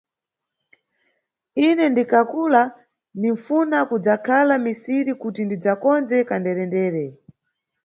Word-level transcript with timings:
Ine 1.67 1.85
ningakula 1.93 2.61
ninʼfuna 3.21 3.77
kudzakhala 3.89 4.55
misiri 4.65 5.11
kuti 5.21 5.41
ndidzakondze 5.45 6.17
kanderendere. 6.29 7.05